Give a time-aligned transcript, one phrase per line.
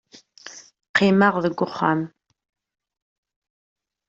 [0.89, 2.01] qqimeɣ deg uxxam